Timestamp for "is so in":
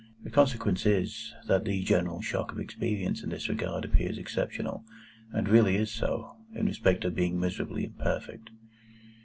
5.75-6.65